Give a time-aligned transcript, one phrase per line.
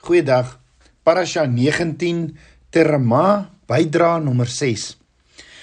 [0.00, 0.54] Goeiedag.
[1.04, 2.38] Parasha 19
[2.72, 4.96] Terama bydra nommer 6.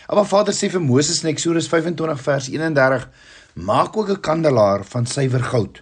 [0.05, 3.07] Abba Vader sê vir Moses in Eksodus 25 vers 31:
[3.55, 5.81] Maak ook 'n kandelaar van suiwer goud.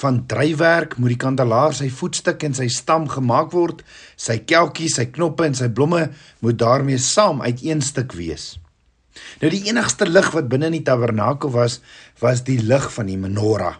[0.00, 3.84] Van drywerk moet die kandelaar sy voetstuk en sy stam gemaak word.
[4.16, 6.10] Sy kelkies, sy knoppe en sy blomme
[6.40, 8.58] moet daarmee saam uit een stuk wees.
[9.40, 11.80] Nou die enigste lig wat binne in die tabernakel was,
[12.20, 13.76] was die lig van die menorah.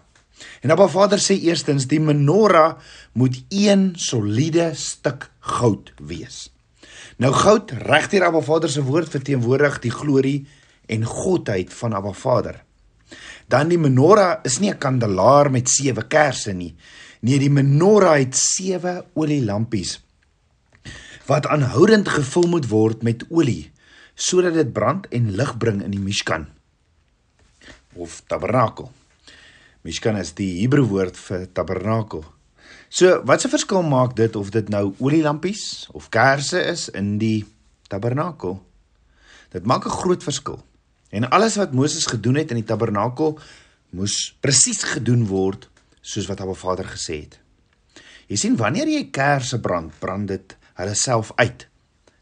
[0.60, 2.78] En Abba Vader sê eerstens die menorah
[3.12, 6.48] moet een soliede stuk goud wees.
[7.16, 10.46] Nou goud regdeur Abba Vader se woord verteenwoordig die glorie
[10.86, 12.62] en godheid van Abba Vader.
[13.48, 16.74] Dan die menorah is nie 'n kandelaar met sewe kersse nie.
[17.20, 20.00] Nee, die menorah het sewe olielampies
[21.26, 23.72] wat aanhoudend gevul moet word met olie
[24.14, 26.46] sodat dit brand en lig bring in die Mishkan
[27.94, 28.90] of tabernakel.
[29.84, 32.22] Mishkan is die Hebreë woord vir tabernakel.
[32.88, 37.44] So, wat 'n verskil maak dit of dit nou olielampies of kersse is in die
[37.88, 38.64] tabernakel?
[39.52, 40.64] Dit maak 'n groot verskil.
[41.10, 43.38] En alles wat Moses gedoen het in die tabernakel
[43.90, 45.68] moes presies gedoen word
[46.00, 47.38] soos wat Abba Vader gesê het.
[48.26, 51.68] Jy sien wanneer jy kersse brand, brand dit hulle self uit.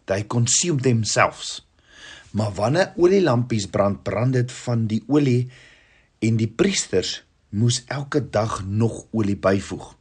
[0.05, 1.67] They consume themselves.
[2.33, 5.51] Maar wanneer olielampies brand, brand dit van die olie
[6.19, 9.92] en die priesters moes elke dag nog olie byvoeg.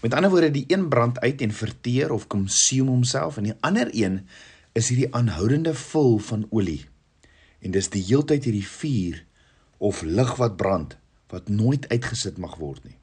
[0.00, 3.88] Met ander woorde, die een brand uit en verteer of consume homself en die ander
[3.92, 4.22] een
[4.72, 6.86] is hierdie aanhoudende vul van olie.
[7.60, 9.24] En dis die heeltyd hierdie vuur
[9.78, 10.96] of lig wat brand
[11.30, 12.96] wat nooit uitgesit mag word nie.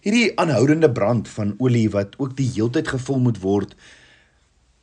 [0.00, 3.76] Hierdie aanhoudende brand van olie wat ook die heeltyd gevul moet word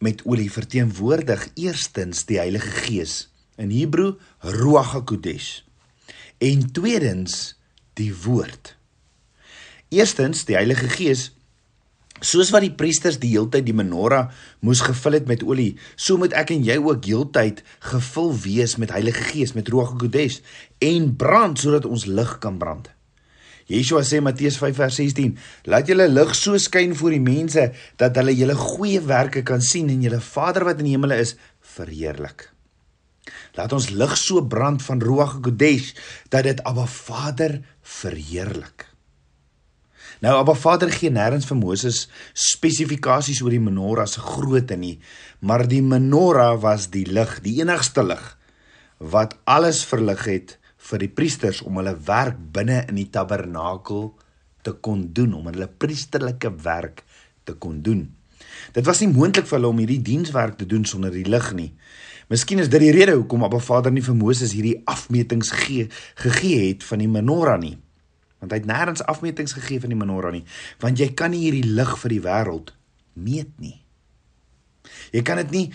[0.03, 3.17] met olie verteenwoordig eerstens die Heilige Gees
[3.58, 4.14] in Hebreë
[4.59, 5.64] Ruach HaKodesh
[6.44, 7.56] en tweedens
[8.00, 8.76] die woord.
[9.94, 11.32] Eerstens die Heilige Gees
[12.24, 14.30] soos wat die priesters die heeltyd die menorah
[14.64, 18.94] moes gevul het met olie, so moet ek en jy ook heeltyd gevul wees met
[18.95, 20.39] Heilige Gees, met Ruach HaKodesh
[20.84, 22.88] en brand sodat ons lig kan brand.
[23.66, 28.16] Yeshua sê Matteus 5 vers 16: "Laat julle lig so skyn voor die mense dat
[28.16, 32.52] hulle julle goeie werke kan sien en julle Vader wat in die hemele is verheerlik."
[33.58, 35.95] Laat ons lig so brand van Ruach Kodesh
[36.30, 38.90] dat dit Abba Vader verheerlik.
[40.23, 44.96] Nou Abba Vader gee nêrens vir Moses spesifikasies oor die menorah se grootte nie,
[45.46, 48.23] maar die menorah was die lig, die enigste lig
[48.98, 50.56] wat alles verlig het
[50.90, 54.14] vir die priesters om hulle werk binne in die tabernakel
[54.66, 57.04] te kon doen, om hulle priesterlike werk
[57.46, 58.08] te kon doen.
[58.73, 61.72] Dit was nie moontlik vir hulle om hierdie dienswerk te doen sonder die lig nie.
[62.31, 65.89] Miskien is dit die rede hoekom Abba Vader nie vir Moses hierdie afmetings gegee
[66.21, 67.75] gegee het van die menorah nie.
[68.41, 70.43] Want hy het nêrens afmetings gegee van die menorah nie,
[70.81, 72.73] want jy kan nie hierdie lig vir die wêreld
[73.13, 73.77] meet nie.
[75.13, 75.67] Jy kan dit nie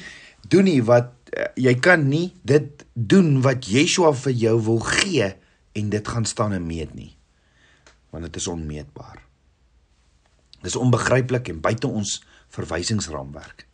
[0.51, 5.33] doen nie wat uh, jy kan nie dit doen wat Yeshua vir jou wil gee
[5.79, 7.13] en dit gaan staan en meet nie.
[8.11, 9.23] Want dit is onmeetbaar.
[10.67, 12.19] Dis onbegryplik en buite ons
[12.53, 13.70] verwysingsraamwerk.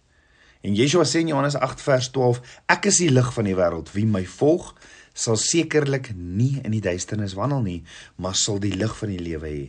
[0.67, 2.41] En Yeshua sê in Johannes 8 vers 12:
[2.75, 3.93] Ek is die lig van die wêreld.
[3.95, 4.73] Wie my volg,
[5.15, 7.81] sal sekerlik nie in die duisternis wandel nie,
[8.19, 9.67] maar sal die lig van die lewe hê.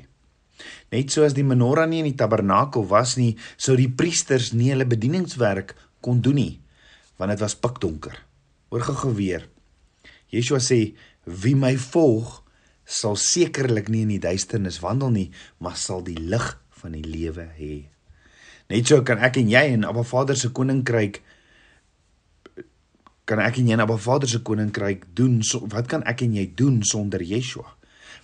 [0.89, 4.87] Net soos die menorah nie in die tabernakel was nie, sou die priesters nie hulle
[4.89, 6.55] bedieningswerk kon doen nie,
[7.21, 8.17] want dit was pikdonker.
[8.73, 9.45] Oorgegee weer.
[10.33, 10.79] Yeshua sê:
[11.29, 12.39] Wie my volg,
[12.87, 15.27] sal sekerlik nie in die duisternis wandel nie,
[15.61, 17.75] maar sal die lig van die lewe hê.
[18.67, 21.21] Net so kan ek en jy in Abba Vader se koninkryk
[23.27, 26.35] kan ek en jy in Abba Vader se koninkryk doen so, wat kan ek en
[26.37, 27.67] jy doen sonder Yeshua?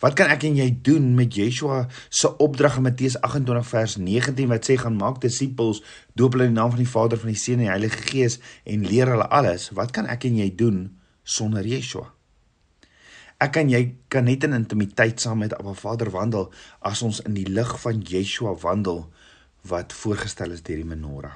[0.03, 4.49] Wat kan ek en jy doen met Yeshua se opdrag in Matteus 28 vers 19
[4.51, 5.79] wat sê gaan maak disippels,
[6.15, 8.39] doop hulle in die naam van die Vader, van die Seun en die Heilige Gees
[8.67, 9.69] en leer hulle alles?
[9.75, 10.85] Wat kan ek en jy doen
[11.23, 12.09] sonder Yeshua?
[13.43, 16.49] Ek en jy kan net in intimiteit saam met Abba Vader wandel
[16.83, 19.05] as ons in die lig van Yeshua wandel
[19.67, 21.35] wat voorgestel is deur die menorah.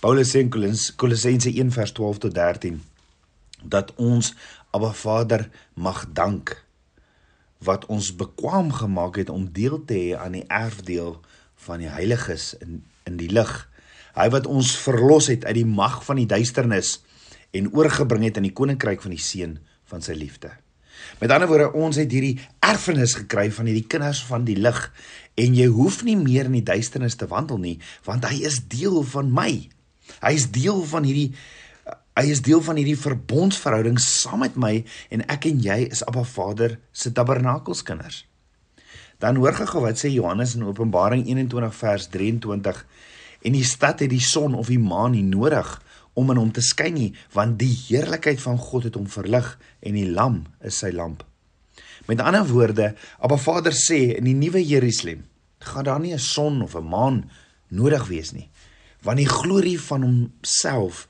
[0.00, 2.82] Paulus sê in Kolossense 1:12 tot 13
[3.62, 4.34] dat ons
[4.70, 6.66] Abba Vader mag dank
[7.58, 11.20] wat ons bekwam gemaak het om deel te hê aan die erfdeel
[11.66, 13.52] van die heiliges in in die lig.
[14.18, 17.00] Hy wat ons verlos het uit die mag van die duisternis
[17.54, 20.50] en oorgebring het in die koninkryk van die seun van sy liefde.
[21.20, 24.80] Met ander woorde, ons het hierdie erfenis gekry van hierdie kinders van die lig
[25.36, 29.02] en jy hoef nie meer in die duisternis te wandel nie, want hy is deel
[29.12, 29.50] van my.
[30.22, 31.30] Hy is deel van hierdie
[32.16, 34.72] hy is deel van hierdie verbondsverhouding saam met my
[35.12, 38.22] en ek en jy is Abba Vader se tabernakelskinders.
[39.20, 42.80] Dan hoor gou wat sê Johannes in Openbaring 21 vers 23
[43.46, 45.68] en die stad het die son of die maan nie nodig
[46.16, 49.52] om in hom te skyn nie want die heerlikheid van God het hom verlig
[49.84, 51.22] en die lam is sy lamp.
[52.08, 55.26] Met ander woorde, Abba Vader sê in die nuwe Jerusalem
[55.60, 57.30] gaan daar nie 'n son of 'n maan
[57.68, 58.48] nodig wees nie
[59.06, 61.06] want die glorie van homself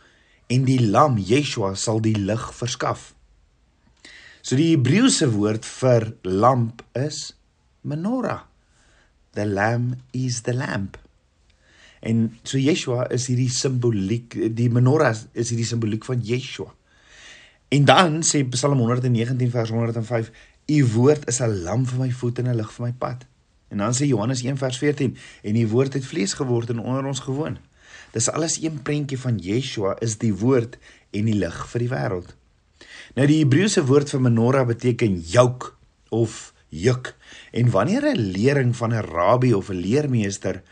[0.52, 3.14] en die lam Yeshua sal die lig verskaf.
[4.44, 7.32] So die Hebreëse woord vir lamp is
[7.82, 8.44] menorah.
[9.34, 11.00] The lamb is the lamp.
[12.06, 16.70] En so Yeshua is hierdie simboliek, die menorah is hierdie simboliek van Yeshua.
[17.74, 20.30] En dan sê Psalm 119 vers 105,
[20.66, 23.26] u woord is 'n lamp vir my voet en 'n lig vir my pad.
[23.68, 27.04] En dan sê Johannes 1 vers 14, en die woord het vlees geword en onder
[27.04, 27.58] ons gewoon.
[28.12, 30.78] Dis alles een prentjie van Yeshua is die woord
[31.10, 32.34] en die lig vir die wêreld.
[33.14, 35.72] Nou die Hebreëse woord vir menorah beteken yoke
[36.08, 37.14] of juk.
[37.52, 40.62] En wanneer 'n leerling van 'n rabbi of 'n leermeester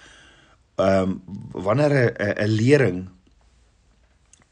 [0.74, 1.22] ehm um,
[1.52, 3.08] wanneer 'n 'n leerling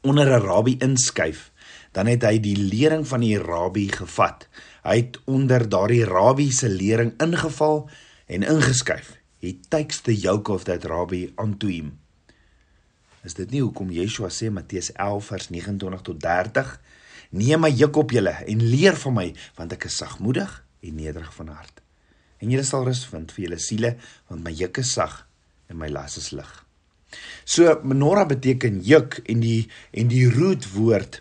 [0.01, 1.51] onder 'n rabbi inskuif,
[1.91, 4.47] dan het hy die lering van die rabbi gevat.
[4.83, 7.89] Hy het onder daardie rabbi se lering ingeval
[8.25, 9.17] en ingeskuif.
[9.39, 11.99] He takes the yoke of that rabbi onto him.
[13.23, 16.81] Is dit nie hoekom Yeshua sê Matteus 11 vers 29 tot 30:
[17.29, 21.33] Neem my juk op julle en leer van my, want ek is sagmoedig en nederig
[21.33, 21.81] van hart.
[22.37, 23.95] En julle sal rus vind vir julle siele,
[24.27, 25.23] want my juk is sag
[25.73, 26.51] en my las is lig.
[27.45, 31.19] So menorah beteken juk en die en die rootwoord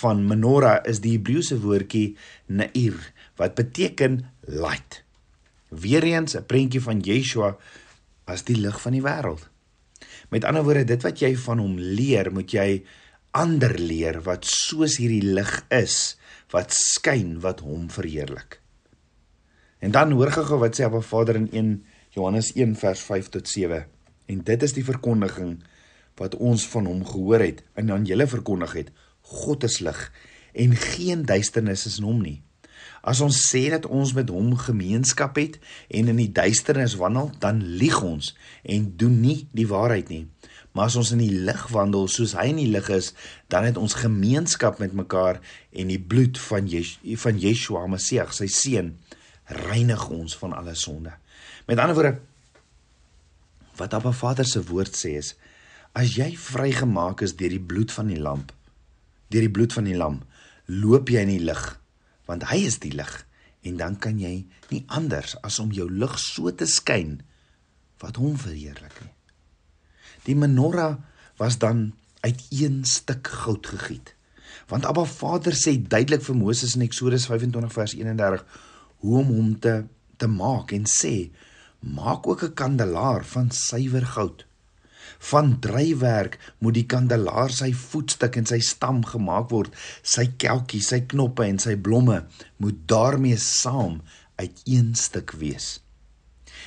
[0.00, 2.16] van menorah is die Hebreëse woordjie
[2.46, 2.98] nair
[3.40, 5.02] wat beteken light.
[5.70, 7.56] Weereens 'n prentjie van Yeshua
[8.24, 9.48] as die lig van die wêreld.
[10.30, 12.84] Met ander woorde, dit wat jy van hom leer, moet jy
[13.30, 16.16] ander leer wat soos hierdie lig is,
[16.50, 18.60] wat skyn, wat hom verheerlik.
[19.78, 23.48] En dan hoor gou wat sê Abba Vader in 1 Johannes 1 vers 5 tot
[23.48, 23.86] 7.
[24.26, 25.56] En dit is die verkondiging
[26.14, 28.92] wat ons van hom gehoor het en aan julle verkondig het.
[29.34, 29.98] God is lig
[30.54, 32.36] en geen duisternis is in hom nie.
[33.02, 35.58] As ons sê dat ons met hom gemeenskap het
[35.90, 38.30] en in die duisternis wandel, dan lieg ons
[38.62, 40.28] en doen nie die waarheid nie.
[40.74, 43.10] Maar as ons in die lig wandel soos hy in die lig is,
[43.50, 45.42] dan het ons gemeenskap met mekaar
[45.74, 48.94] en die bloed van Jesh van Yeshua Messie, sy seun,
[49.46, 51.12] reinig ons van alle sonde.
[51.66, 52.20] Met ander woorde
[53.74, 55.34] wat Abba Vader se woord sê is
[55.98, 58.44] as jy vrygemaak is deur die bloed van die lam,
[59.34, 60.20] deur die bloed van die lam,
[60.70, 61.64] loop jy in die lig
[62.28, 63.12] want hy is die lig
[63.68, 67.18] en dan kan jy nie anders as om jou lig so te skyn
[68.00, 69.12] wat hom verheerlik nie.
[70.24, 70.96] Die menorah
[71.40, 71.92] was dan
[72.24, 74.14] uit een stuk goud gegiet.
[74.68, 78.44] Want Abba Vader sê duidelik vir Moses in Eksodus 25 vers 31
[79.04, 79.84] hoe om hom te
[80.16, 81.30] te maak en sê
[81.96, 84.46] maak ook 'n kandelaar van suiwer goud.
[85.18, 91.00] Van drywerk moet die kandelaar sy voetstuk en sy stam gemaak word, sy kelkie, sy
[91.00, 92.24] knoppe en sy blomme
[92.56, 94.00] moet daarmee saam
[94.36, 95.80] uit een stuk wees.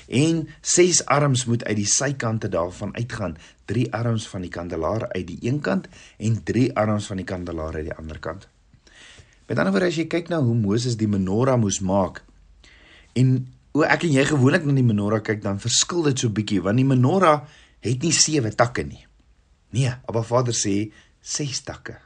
[0.07, 5.27] En ses arms moet uit die sykante daarvan uitgaan, drie arms van die kandelaar uit
[5.27, 5.87] die een kant
[6.17, 8.47] en drie arms van die kandelaar uit die ander kant.
[9.47, 12.26] Met ander woorde as jy kyk na hoe Moses die menorah moes maak
[13.17, 13.37] en
[13.77, 16.79] hoe ek en jy gewoonlik na die menorah kyk dan verskil dit so bietjie want
[16.79, 17.43] die menorah
[17.85, 19.03] het nie sewe takke nie.
[19.75, 20.89] Nee, Abba Vader sê
[21.21, 21.97] ses takke.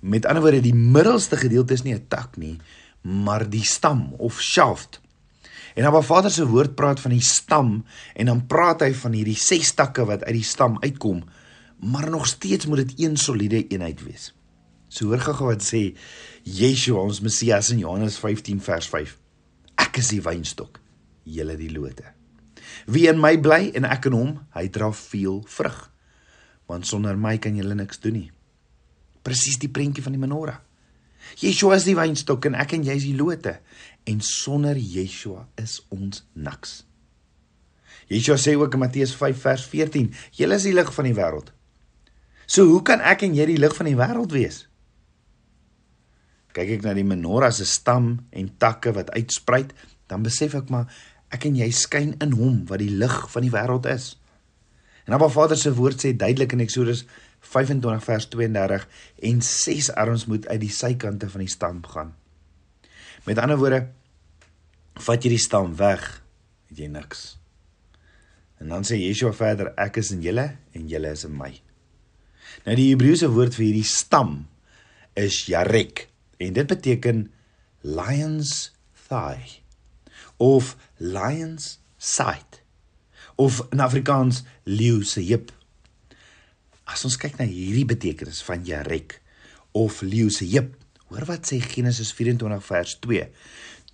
[0.00, 2.58] Met ander woorde die middelste gedeelte is nie 'n tak nie,
[3.02, 5.00] maar die stam of shaft.
[5.74, 7.84] En Abba Vader se woord praat van die stam
[8.14, 11.24] en dan praat hy van hierdie ses takke wat uit die stam uitkom,
[11.80, 14.34] maar nog steeds moet dit een soliede eenheid wees.
[14.88, 15.96] So hoor gou wat sê
[16.42, 19.25] Yeshua ons Messias in Johannes 15 vers 5.
[19.96, 20.74] Ek is die wynstok,
[21.24, 22.10] julle die lote.
[22.84, 25.78] Wie in my bly en ek in hom, hy dra veel vrug.
[26.68, 28.26] Want sonder my kan julle niks doen nie.
[29.24, 30.58] Presies die prentjie van die menorah.
[31.40, 33.54] Yeshua is die wynstok en ek en jy is die lote
[34.04, 36.82] en sonder Yeshua is ons niks.
[38.12, 41.54] Yeshua sê ook in Matteus 5 vers 14, julle is die lig van die wêreld.
[42.44, 44.66] So hoe kan ek en jy die lig van die wêreld wees?
[46.56, 49.74] Kyk ek na die menorah se stam en takke wat uitspruit,
[50.08, 50.88] dan besef ek maar
[51.34, 54.14] ek en jy skyn in hom wat die lig van die wêreld is.
[55.06, 57.04] En Abba Vader se woord sê duidelik in Eksodus
[57.46, 58.86] 25 vers 32
[59.30, 62.14] en ses arms moet uit die sykante van die stam gaan.
[63.26, 63.84] Met ander woorde
[65.06, 66.02] vat jy die stam weg,
[66.70, 67.36] het jy niks.
[68.62, 71.52] En dan sê Yeshua verder ek is in julle en julle is in my.
[72.66, 74.38] Nou die Hebreëse woord vir hierdie stam
[75.18, 77.26] is yarek en dit beteken
[77.80, 78.72] lion's
[79.08, 79.60] thigh
[80.36, 82.62] of lion's sight
[83.36, 85.52] of in Afrikaans leeu se heup.
[86.88, 89.18] As ons kyk na hierdie betekenis van Jarek
[89.76, 90.72] of leeu se heup,
[91.10, 93.28] hoor wat sê Genesis 24 vers 2.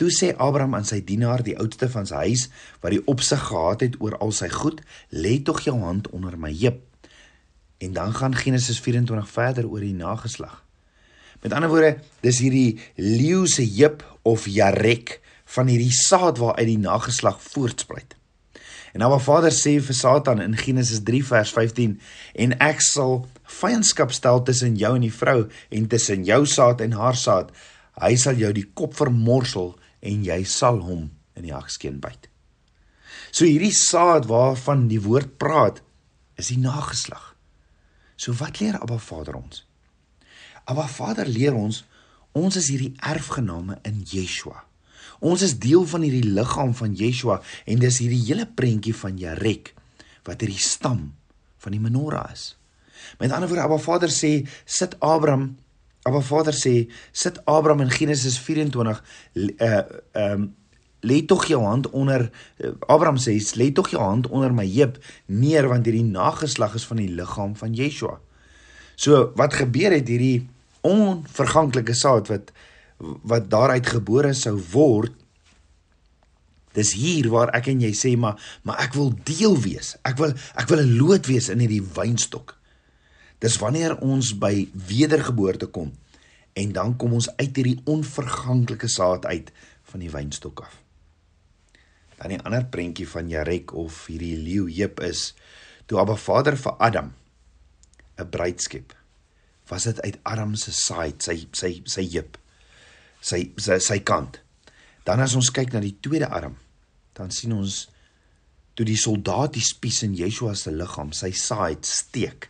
[0.01, 2.47] Toe sê Abraham aan sy dienaar, die oudste van sy huis,
[2.81, 4.81] wat die opsig gehad het oor al sy goed,
[5.11, 6.81] lê tog jou hand onder my heup.
[7.83, 10.63] En dan gaan Genesis 24 verder oor die nageslag.
[11.43, 15.19] Met ander woorde, dis hierdie leeu se heup of Jarek
[15.57, 18.15] van hierdie saad waaruit die nageslag voortspruit.
[18.93, 21.97] En nou wat Vader sê vir Satan in Genesis 3 vers 15
[22.45, 23.23] en ek sal
[23.59, 27.51] vyandskap stel tussen jou en die vrou en tussen jou saad en haar saad.
[28.01, 29.73] Hy sal jou die kop vermorsel
[30.05, 32.29] en jy sal hom in die hakskeen byt.
[33.33, 35.81] So hierdie saad waarvan die woord praat
[36.37, 37.33] is die nageslag.
[38.17, 39.65] So wat leer Abba Vader ons?
[40.65, 41.83] Abba Vader leer ons
[42.33, 44.63] ons is hierdie erfgename in Yeshua.
[45.21, 49.75] Ons is deel van hierdie liggaam van Yeshua en dis hierdie hele prentjie van Jarek
[50.27, 51.11] wat hierdie stam
[51.63, 52.55] van die menorah is.
[53.21, 54.33] Met ander woorde, Abba Vader sê,
[54.65, 55.53] sit Abraham,
[56.09, 59.03] Abba Vader sê, sit Abraham in Genesis 24
[59.37, 59.79] uh
[60.25, 60.51] um
[61.03, 62.29] lê tog jou hand onder
[62.63, 66.87] uh, Abraham sê, lê tog jou hand onder my heup neer want hierdie nageslag is
[66.87, 68.21] van die liggaam van Yeshua.
[69.03, 70.47] So wat gebeur het hierdie
[70.87, 72.53] onverganklike saad wat
[73.27, 75.15] wat daaruit gebore sou word
[76.77, 79.97] dis hier waar ek en jy sê maar maar ek wil deel wees.
[80.07, 82.55] Ek wil ek wil 'n loot wees in hierdie wynstok.
[83.43, 85.93] Dis wanneer ons by wedergeboorte kom
[86.55, 89.51] en dan kom ons uit hierdie onverganklike saad uit
[89.83, 90.79] van die wynstok af.
[92.19, 95.35] Dan die ander prentjie van Jarek of hierdie leeu heep is
[95.87, 97.13] toe Abba Vader vir Adam
[98.19, 98.93] 'n bruid skep
[99.71, 102.37] was dit uit Adam se saad sy sy sy heep
[103.23, 104.41] sy sy, sy kant.
[105.07, 106.57] Dan as ons kyk na die tweede arm,
[107.17, 107.87] dan sien ons
[108.77, 112.49] toe die soldaat die spies in Yeshua se liggaam, sy side steek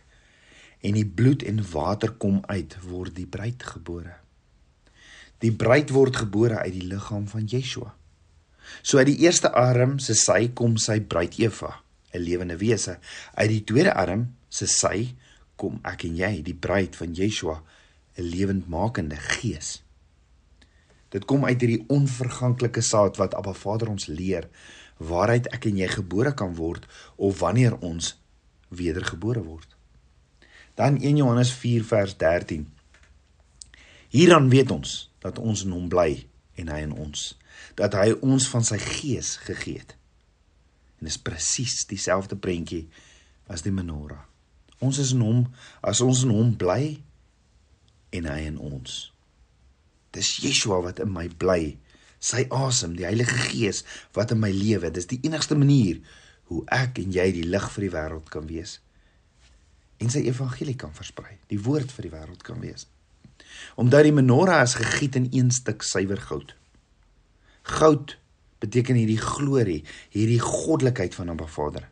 [0.83, 4.17] en die bloed en water kom uit, word die bruid gebore.
[5.39, 7.93] Die bruid word gebore uit die liggaam van Yeshua.
[8.83, 11.79] So uit die eerste arm se sy kom sy bruid Eva,
[12.13, 12.99] 'n lewende wese.
[13.35, 15.13] Uit die tweede arm se sy
[15.63, 17.61] kom ek en jy, die bruid van Yeshua,
[18.17, 19.81] 'n lewendmakende gees.
[21.13, 24.49] Dit kom uit hierdie onverganklike saad wat Abba Vader ons leer
[24.97, 28.15] waaruit ek en jy gebore kan word of wanneer ons
[28.69, 29.69] wedergebore word.
[30.75, 32.65] Dan 1 Johannes 4 vers 13.
[34.09, 37.37] Hieraan weet ons dat ons in hom bly en hy in ons,
[37.75, 39.95] dat hy ons van sy gees gegee het.
[41.01, 42.87] En dis presies dieselfde prentjie
[43.47, 44.32] as die menorah.
[44.79, 45.45] Ons is in hom
[45.81, 46.97] as ons in hom bly
[48.13, 49.11] en hy in ons.
[50.13, 51.75] Dis Yeshua wat in my bly.
[52.23, 53.83] Sy asem, die Heilige Gees
[54.15, 54.91] wat in my lewe.
[54.93, 55.99] Dis die enigste manier
[56.51, 58.77] hoe ek en jy die lig vir die wêreld kan wees.
[60.03, 62.87] En sy evangelie kan versprei, die woord vir die wêreld kan wees.
[63.79, 66.53] Omdat die menorah is gegiet in een stuk suiwer goud.
[67.63, 68.17] Goud
[68.63, 69.81] beteken hierdie glorie,
[70.13, 71.87] hierdie goddelikheid van Abba Vader.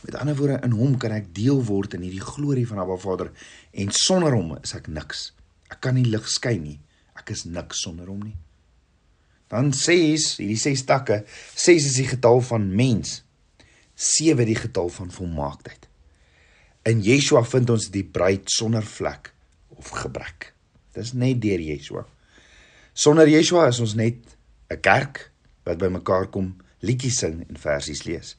[0.00, 3.32] Met ander woorde, in hom kan ek deel word in hierdie glorie van Abba Vader
[3.72, 5.32] en sonder hom is ek niks.
[5.70, 6.80] Ek kan nie lig skyn nie
[7.16, 8.36] ek is niks sonder hom nie.
[9.50, 11.20] Dan 6, hierdie 6 takke,
[11.54, 13.20] 6 is die getal van mens.
[13.96, 15.86] 7 die getal van volmaaktheid.
[16.86, 19.32] In Yeshua vind ons die bruid sonder vlek
[19.78, 20.52] of gebrek.
[20.96, 22.04] Dis net deur Yeshua.
[22.96, 24.18] Sonder Yeshua is ons net
[24.70, 25.30] 'n kerk
[25.64, 28.36] wat bymekaar kom, liedjies sing en versies lees.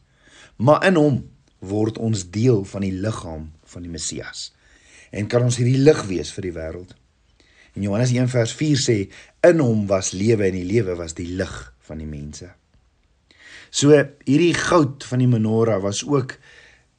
[0.57, 1.15] Maar in hom
[1.59, 4.51] word ons deel van die liggaam van die Messias
[5.11, 6.91] en kan ons hierdie lig wees vir die wêreld.
[7.77, 8.97] En Johannes 1 vers 4 sê
[9.47, 11.53] in hom was lewe en die lewe was die lig
[11.87, 12.49] van die mense.
[13.71, 13.95] So
[14.25, 16.37] hierdie goud van die menorah was ook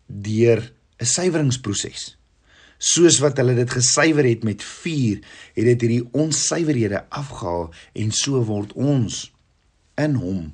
[0.06, 0.62] deur
[1.00, 2.16] 'n suiweringsproses.
[2.78, 5.20] Soos wat hulle dit gesuiwer het met vuur,
[5.54, 9.32] het dit hierdie onsuiverhede afgehaal en so word ons
[9.96, 10.52] in hom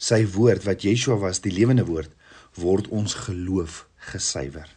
[0.00, 2.10] sy woord wat Yeshua was, die lewende woord,
[2.60, 4.68] word ons geloof gesuiwer.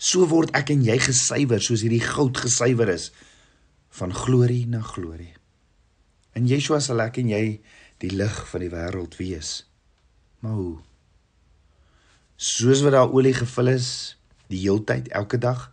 [0.00, 3.10] So word ek en jy gesuiwer soos hierdie goud gesuiwer is
[3.98, 5.34] van glorie na glorie.
[6.38, 7.44] In Yeshua sal ek en jy
[8.00, 9.50] die lig van die wêreld wees.
[10.40, 10.78] Maar hoe?
[12.40, 13.90] Soos wat daar olie gevul is
[14.48, 15.68] die heeltyd elke dag,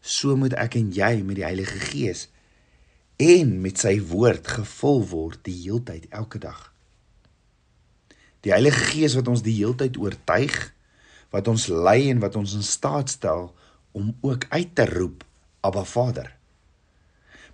[0.00, 2.26] so moet ek en jy met die Heilige Gees
[3.20, 6.68] en met sy woord gevul word die heeltyd elke dag.
[8.40, 10.54] Die Heilige Gees wat ons die heeltyd oortuig,
[11.30, 13.50] wat ons lei en wat ons in staat stel
[13.92, 15.24] om ook uit te roep
[15.60, 16.30] Abba Vader.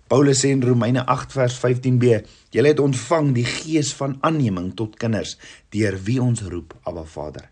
[0.07, 2.23] Paulus sê in Romeine 8 vers 15b:
[2.55, 5.37] "Julle het ontvang die gees van aanneming tot kinders
[5.69, 7.49] deur wie ons roep, Abba Vader."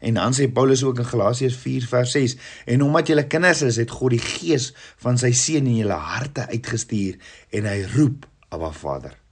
[0.00, 3.76] En dan sê Paulus ook in Galasiërs 4 vers 6: "En omdat julle kinders is,
[3.76, 8.72] het God die gees van sy seun in julle harte uitgestuur en hy roep, Abba
[8.72, 9.23] Vader."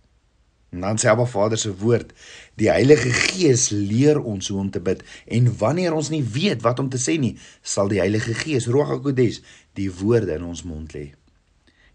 [0.72, 2.12] En dan sê Abba Vader se woord:
[2.54, 6.78] "Die Heilige Gees leer ons hoe om te bid en wanneer ons nie weet wat
[6.78, 9.42] om te sê nie, sal die Heilige Gees, Ruach HaKodes,
[9.76, 11.12] die woorde in ons mond lê."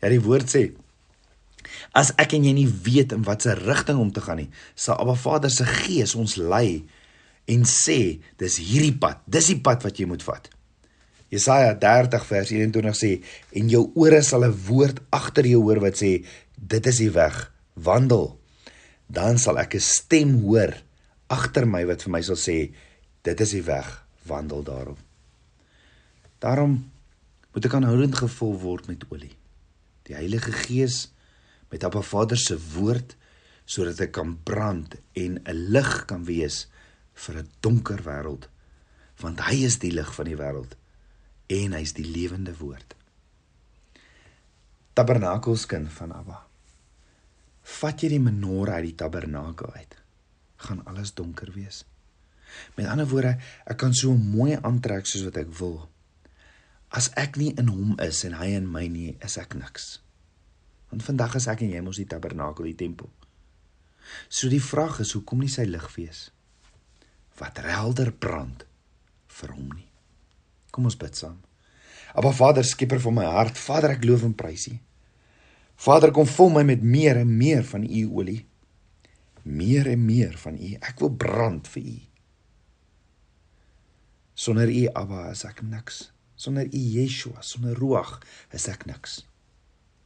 [0.01, 0.71] Ja, die woord sê:
[1.91, 5.15] "As ek en jy nie weet in watter rigting om te gaan nie, sal Abba
[5.15, 6.85] Vader se Gees ons lei
[7.45, 10.49] en sê: "Dis hierdie pad, dis die pad wat jy moet vat."
[11.29, 15.97] Jesaja 30 vers 21 sê: "En jou ore sal 'n woord agter jou hoor wat
[15.97, 18.37] sê: Dit is die weg, wandel."
[19.07, 20.73] Dan sal ek 'n stem hoor
[21.27, 22.73] agter my wat vir my sal sê
[23.23, 24.99] dit is die weg wandel daarop
[26.39, 26.91] daarom
[27.57, 29.33] moet ek aanhoudend gevul word met olie.
[30.05, 31.07] Die Heilige Gees
[31.71, 33.15] met Appa Vader se woord
[33.65, 36.67] sodat ek kan brand en 'n lig kan wees
[37.13, 38.45] vir 'n donker wêreld
[39.17, 40.77] want hy is die lig van die wêreld
[41.49, 42.95] en hy's die lewende woord.
[44.93, 46.46] Tabernakelskind van Abba
[47.67, 49.95] vat jy die menorah uit die tabernakel uit,
[50.63, 51.83] gaan alles donker wees.
[52.77, 53.35] Met ander woorde,
[53.67, 55.81] ek kan so mooi aantrek soos wat ek wil.
[56.95, 59.97] As ek nie in hom is en hy in my nie, is ek niks.
[60.91, 63.11] Want vandag is ek en jy mos die tabernakel, die tempel.
[64.31, 66.29] So die vraag is, hoekom nie sy lig wees?
[67.37, 68.63] Wat helder brand
[69.37, 69.89] vir hom nie.
[70.71, 71.37] Kom ons bid saam.
[72.17, 74.77] Aba Vader, skieper van my hart, Vader, ek loof en prys U.
[75.77, 78.41] Vader, kom vul my met meer en meer van u olie.
[79.43, 80.73] Meer en meer van u.
[80.81, 81.97] Ek wil brand vir u.
[84.37, 86.07] Sonder u Abba is ek niks.
[86.37, 88.19] Sonder u Yeshua, sonder Ruach
[88.53, 89.23] is ek niks.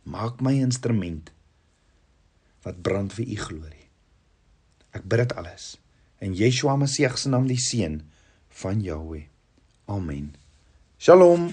[0.07, 1.31] Maak my instrument
[2.63, 3.87] wat brand vir u glorie.
[4.95, 5.73] Ek bid dit alles
[6.21, 8.01] in Yeshua Messie se naam die seun
[8.61, 9.25] van Jahweh.
[9.89, 10.35] Amen.
[11.01, 11.49] Shalom.